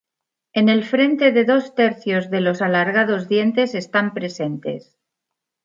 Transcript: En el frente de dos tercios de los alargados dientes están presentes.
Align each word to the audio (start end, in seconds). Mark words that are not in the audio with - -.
En 0.53 0.67
el 0.67 0.83
frente 0.83 1.31
de 1.31 1.45
dos 1.45 1.75
tercios 1.75 2.31
de 2.31 2.41
los 2.41 2.63
alargados 2.63 3.27
dientes 3.29 3.75
están 3.75 4.15
presentes. 4.15 4.97